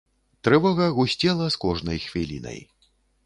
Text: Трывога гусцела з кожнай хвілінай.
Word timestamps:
Трывога 0.45 0.87
гусцела 0.99 1.45
з 1.55 1.61
кожнай 1.65 2.01
хвілінай. 2.07 2.59